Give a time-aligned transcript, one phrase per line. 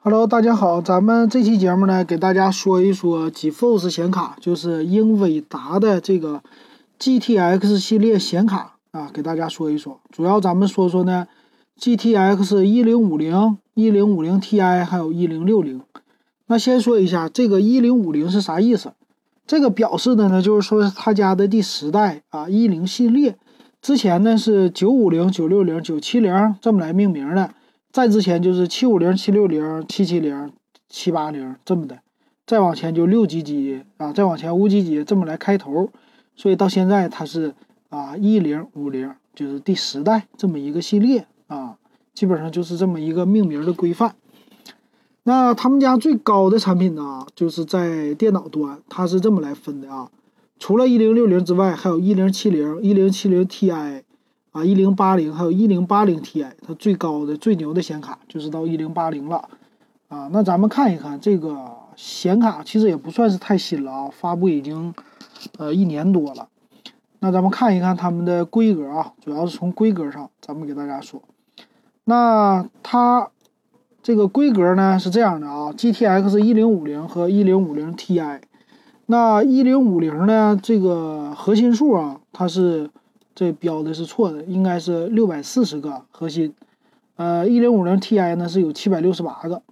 [0.00, 6.40] Hello，大家好，咱们这期节目呢，给大家说一说 GeForce 显卡，就是英伟达的这个
[7.00, 9.98] GTX 系列显卡啊，给大家说一说。
[10.12, 11.26] 主要咱们说说呢
[11.80, 15.80] ，GTX 一零五零、一零五零 Ti 还有一零六零。
[16.46, 18.92] 那先说一下这个一零五零是啥意思？
[19.48, 23.36] 这个表示的呢，就是说他家的第十代啊一零系列，
[23.82, 27.50] 之前呢是九五零、九六零、九七零这么来命名的。
[27.90, 30.52] 再之前就是七五零、七六零、七七零、
[30.88, 31.98] 七八零这么的，
[32.46, 35.90] 再往前就六几几啊，再往前五几几这么来开头，
[36.36, 37.54] 所以到现在它是
[37.88, 41.78] 啊一零五零，就是第十代这么一个系列啊，
[42.14, 44.14] 基本上就是这么一个命名的规范。
[45.24, 50.10] 那他们家最高的产品呢，就是在电脑端，它是这么来分的啊，
[50.58, 54.02] 除了一零六零之外，还有一零七零、一零七零 Ti。
[54.50, 59.48] 啊，一零八零还有一零八零 Ti，它最高的最牛的显卡就是到一零八零了。
[60.08, 64.94] 啊，那咱们看一看这个显卡，其实也不算是太新了啊，发布已经
[65.58, 66.48] 呃一年多了。
[67.20, 71.20] 那咱们看一看它们的规格啊，主要是从规格上，咱们给大家说。
[72.04, 73.28] 那它
[74.02, 78.40] 这个规格呢是这样的啊，GTX 一零五零和一零五零 Ti。
[79.04, 82.88] 那一零五零呢，这个核心数啊，它是。
[83.38, 86.52] 这标的是错的，应该是六百四十个核心。
[87.14, 89.62] 呃，一零五零 Ti 呢是有七百六十八个。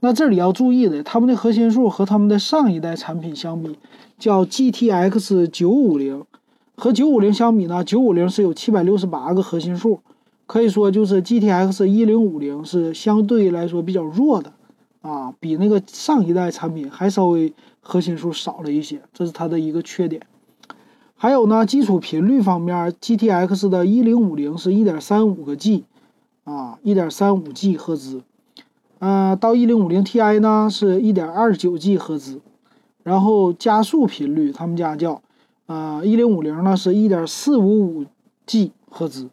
[0.00, 3.78] 那这里要注意的，他们的核心数和他们的上一代产品相比，
[4.18, 6.26] 叫 GTX 九五零，
[6.76, 10.00] 和九五零相比呢，九五零是有七百六十八个核心数，
[10.46, 14.52] 可以说就是 GTX 一零五零是相对来说比较弱的
[15.00, 17.50] 啊，比那个上一代产品还稍微
[17.80, 20.20] 核心数少了一些，这是它的一个缺点。
[21.18, 25.84] 还有呢，基础频率方面，GTX 的1050是1.35个 G，
[26.44, 28.22] 啊，1.35 G 赫兹，
[28.98, 32.42] 呃，到1050 Ti 呢是1.29 G 赫兹，
[33.02, 35.22] 然后加速频率他们家叫，
[35.64, 38.06] 呃，1050呢是1.455
[38.44, 39.30] G 赫兹，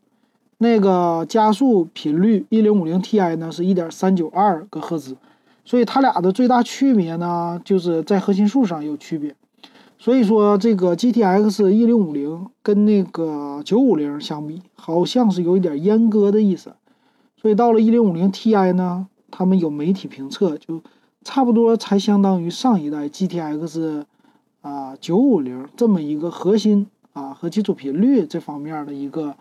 [0.60, 5.18] 那个加速频率1050 Ti 呢是1.392个赫兹，
[5.66, 9.36] 所以它俩的最大区别呢就是在核心数上有区别。
[10.04, 16.74] 所以说，这个 GTX 一零五零跟那个九五零相比，好像是有一点阉割的意思。
[17.38, 20.82] 所以到了一零五零 Ti 呢，他们有媒体评测，就
[21.24, 24.04] 差不多才相当于上一代 GTX
[24.62, 29.34] 啊九五零这么一个核心啊和基础频率这方面的一个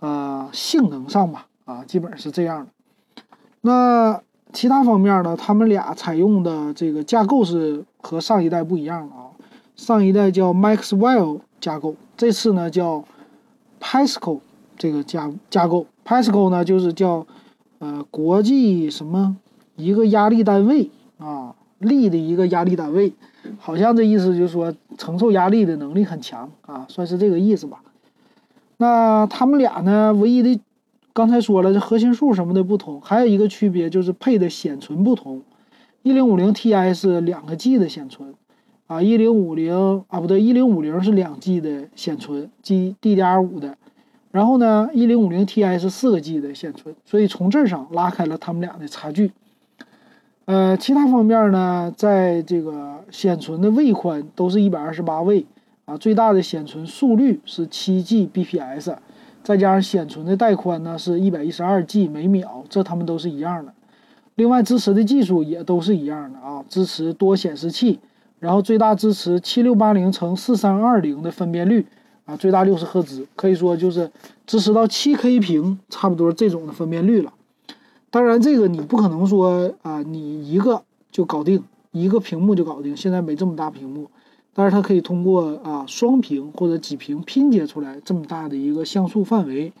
[0.00, 3.22] 呃性能上吧啊，基本是这样的。
[3.60, 4.20] 那
[4.52, 9.28] 其他方面呢，他们俩采用的这个架构是和上一代不一样的啊。
[9.76, 13.04] 上一代叫 Maxwell 架构，这次呢叫
[13.80, 14.40] Pascal
[14.76, 15.86] 这个架架构。
[16.04, 17.26] Pascal 呢就是叫
[17.78, 19.36] 呃国际什么
[19.76, 23.12] 一个压力单位啊，力的一个压力单位，
[23.58, 27.82] 好像这意思就是说承受压力的能力很强啊，算是这个意思吧。
[28.76, 30.60] 那他们俩呢，唯一的
[31.12, 35.42] 刚才说了这核心数什么的不同，还有一个区别就是配的显存不同。
[36.02, 38.31] 一零五零 Ti 是两个 G 的显存。
[38.86, 43.76] 啊，一零五零啊，不对，一零五零是两 G 的显存，G DDR5 的。
[44.30, 49.30] 然后呢，一零五零 Ti 是四个 G 的显存，所以从这上拉开了他们俩的差距。
[50.46, 55.46] 呃，其他方面呢，在这个显存的位宽都是一百二十八位
[55.84, 58.96] 啊，最大的显存速率是七 Gbps，
[59.42, 63.72] 再加上显存的带宽呢是一百一十二 G 每秒，这他们都是一样的。
[64.34, 68.00] 另外支持的技术也都是一样的啊，支持多显示器。
[68.42, 71.86] 然后最大支持七六八零乘四三二零的分辨率
[72.24, 74.10] 啊，最大六十赫兹，可以说就是
[74.48, 77.32] 支持到七 K 屏，差不多这种的分辨率了。
[78.10, 80.82] 当然，这个你不可能说啊，你一个
[81.12, 82.96] 就搞定，一个屏幕就搞定。
[82.96, 84.10] 现在没这么大屏幕，
[84.52, 89.72] 但是它可以通过啊双屏或者几屏拼接出来这么大的一个像素范围。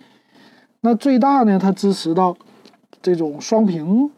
[0.82, 2.36] 那最大呢，它支持到
[3.02, 4.12] 这种双屏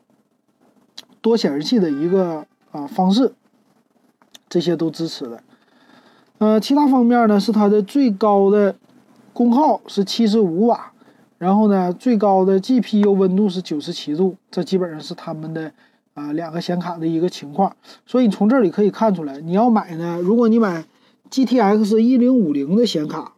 [1.23, 3.33] 多显示器的一个啊方式。
[4.55, 5.43] 这些都支持的，
[6.39, 8.77] 呃，其他方面呢是它的最高的
[9.33, 10.93] 功耗是七十五瓦，
[11.39, 15.73] 然后呢最高的 GPU 温度是九十七度，这基本上是他们的
[16.15, 17.75] 啊两个显卡的一个情况。
[18.07, 20.85] 所以你从这里可以看出来，你要买呢，如果你买
[21.33, 23.33] GTX 一零五零的显卡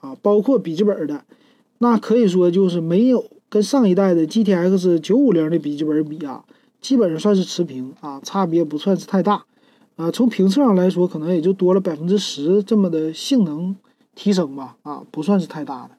[0.00, 1.22] 啊，包括笔记本的，
[1.76, 6.42] 那可以说就是没有跟上一代的 GTX 九五零的笔记本比啊，
[6.80, 9.44] 基本上算是持平啊，差别不算是太大。
[9.96, 13.76] 啊，从评测上来说，可能也就多了百分之十这么的性能
[14.14, 15.90] 提升吧，啊，不算是太大的，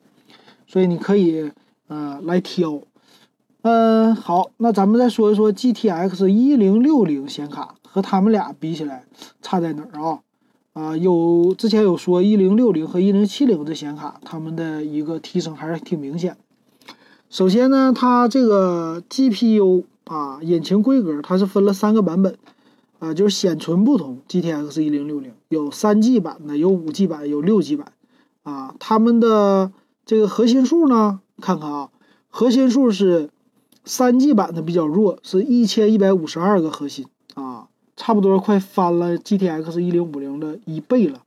[0.68, 1.52] 所以你可以
[1.88, 2.82] 呃来挑。
[3.62, 9.06] 嗯，好，那咱们再说一说 GTX 一零六零显卡和他们俩比起来
[9.42, 10.20] 差在哪儿啊？
[10.74, 16.36] 啊，有之前有说一零六零和一零七零的显卡，它们的一个提升还是挺明显。
[17.30, 22.36] 首先呢，它这个 GPU 啊，引擎规格它是分了三个版本。
[23.04, 27.92] 啊，就是显存不同，GTX 一零六零有三 G 版的，有五 G 版，有六 G 版。
[28.44, 29.74] 啊，它们的
[30.06, 31.90] 这个核心数呢，看看啊，
[32.30, 33.30] 核心数是
[33.84, 37.68] 三 G 版的比较弱，是一千一百五十二个核心啊，
[37.98, 41.24] 差不多快翻了 GTX 一零五零的一倍了。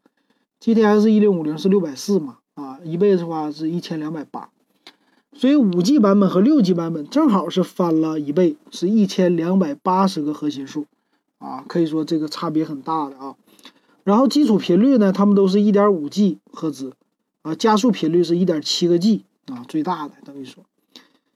[0.62, 4.49] GTX 一零五零是六百四嘛，啊，一倍的话是一千两百八，
[5.34, 10.87] 所以五 G 版本和六 G 版本正好是翻了一倍，是一千两百八十个核心数。
[11.38, 13.37] 啊，可以说这个差别很大的啊。
[14.05, 16.93] 然后基础频率呢，它们都是一点五 G 赫兹，
[17.43, 20.65] 啊，加速频率是一点七个 G 啊，最大的等于说。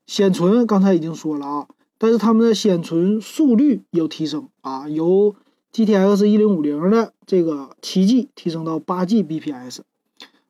[0.07, 1.69] 显存刚才已经说了啊，
[1.99, 5.35] 但是它们的显存速率有提升啊，由
[5.73, 9.81] GTX 一零五零的这个七 G 提升到八 G bps。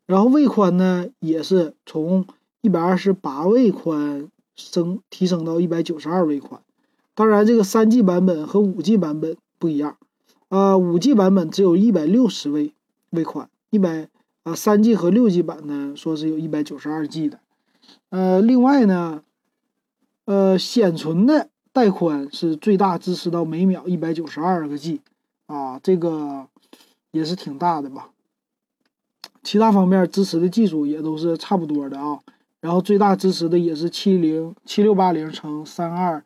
[0.06, 2.26] 然后位宽呢，也是从
[2.62, 6.60] 一百二十八位宽升提升到一百九十二位宽。
[7.14, 9.98] 当然，这个三 G 版本和五 G 版本不一样，
[10.48, 12.72] 啊，五 G 版本只有一百六十位
[13.10, 14.08] 位宽，一百
[14.44, 17.40] 啊，三 G 和六 G 版呢，说是有一百九十二 G 的，
[18.08, 19.22] 呃，另外呢，
[20.24, 25.02] 呃，显存的带宽是最大支持到每秒一百九十二个 G，
[25.46, 26.46] 啊，这个
[27.10, 28.10] 也是挺大的吧。
[29.42, 32.20] 其他方面支持的技术也都是差不多的啊，
[32.60, 36.24] 然后最大支持的也是七零七六八零乘三二。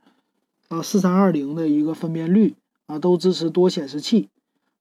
[0.68, 2.54] 啊，四三二零的一个分辨率
[2.86, 4.28] 啊，都支持多显示器。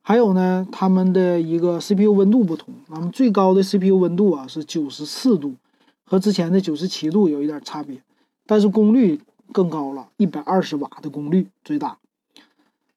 [0.01, 5.55] 还有呢，它们的一个 CPU 温度不同，咱们最高的 CPU 温度啊是九十四度，
[6.03, 8.01] 和之前的九十七度有一点差别，
[8.45, 9.21] 但是功率
[9.51, 11.97] 更高了，一百二十瓦的功率最大。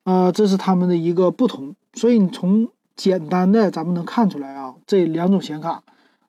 [0.02, 1.74] 啊，这是它们的一个不同。
[1.94, 5.82] 所以你从简单的咱们能看出来啊，这两种显卡，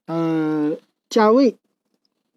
[0.05, 0.75] 呃，
[1.09, 1.57] 价位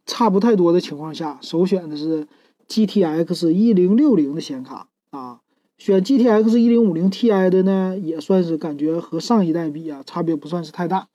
[0.07, 2.27] 差不太多的情况下，首选的是。
[2.71, 5.41] GTX 一零六零的显卡啊，
[5.77, 11.09] 选 GTX 一零五零 Ti 的呢，也算是感觉和上一代比啊，差别不算是太大。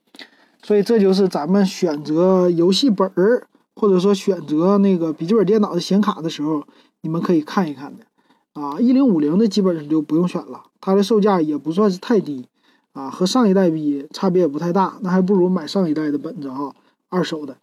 [0.61, 6.65] 所以这就是咱们选择游戏本儿，或者说选择那个笔记本电脑的显卡的时候，
[7.01, 8.77] 你们可以看一看的啊。
[8.77, 12.47] 一零五零的基本上就不用选了，它的售价也不算是太低
[12.91, 16.75] 啊，和上一代比差别也不太大，那还不如买上一代的本子哈，
[17.07, 17.55] 二手的。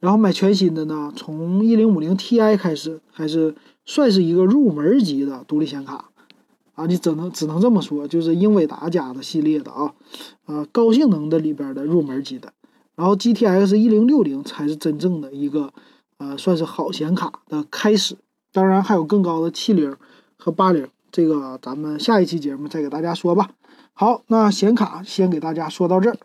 [0.00, 3.54] 然后买全新的呢，从一零五零 Ti 开始，还是
[3.84, 6.10] 算是一个入门级的独立显卡
[6.74, 9.94] 啊，你只能只能这么说，就是英伟达家的系列的啊，
[10.46, 12.52] 啊高性能的里边的入门级的。
[12.94, 15.72] 然后 GTX 一零六零才是真正的一个，
[16.18, 18.16] 呃，算是好显卡的开始。
[18.52, 19.96] 当然还有更高的七零
[20.36, 23.50] 和八零，这个咱们下一期节目再给大家说吧。
[23.92, 26.16] 好，那显卡先给大家说到这儿。